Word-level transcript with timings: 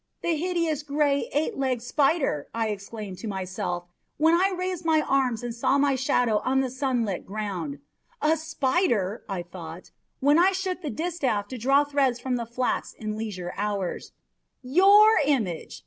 'The 0.23 0.35
hideous, 0.35 0.81
gray, 0.81 1.29
eight 1.31 1.59
legged 1.59 1.79
spider!' 1.79 2.47
I 2.55 2.69
exclaimed 2.69 3.19
to 3.19 3.27
myself, 3.27 3.83
when 4.17 4.33
I 4.33 4.51
raised 4.57 4.83
my 4.83 5.01
arms 5.01 5.43
and 5.43 5.53
saw 5.53 5.77
my 5.77 5.93
shadow 5.93 6.41
on 6.43 6.61
the 6.61 6.71
sunlit 6.71 7.23
ground. 7.23 7.77
'The 8.19 8.37
spider!' 8.37 9.23
I 9.29 9.43
thought, 9.43 9.91
when 10.19 10.39
I 10.39 10.53
shook 10.53 10.81
the 10.81 10.89
distaff 10.89 11.47
to 11.49 11.57
draw 11.59 11.83
threads 11.83 12.19
from 12.19 12.35
the 12.35 12.47
flax 12.47 12.93
in 12.93 13.15
leisure 13.15 13.53
hours. 13.57 14.11
'Your 14.63 15.17
image! 15.23 15.79